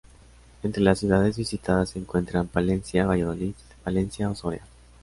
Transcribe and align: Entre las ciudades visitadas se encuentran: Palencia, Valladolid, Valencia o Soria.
Entre 0.63 0.81
las 0.81 0.97
ciudades 0.97 1.37
visitadas 1.37 1.91
se 1.91 1.99
encuentran: 1.99 2.47
Palencia, 2.47 3.05
Valladolid, 3.05 3.53
Valencia 3.85 4.31
o 4.31 4.33
Soria. 4.33 4.63